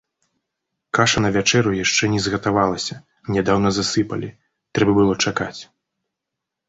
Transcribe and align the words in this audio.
Каша 0.97 1.21
на 1.25 1.29
вячэру 1.35 1.73
яшчэ 1.85 2.09
не 2.15 2.21
згатавалася, 2.27 2.95
нядаўна 3.35 3.69
засыпалі, 3.79 4.33
трэба 4.79 4.91
было 5.01 5.13
чакаць. 5.29 5.55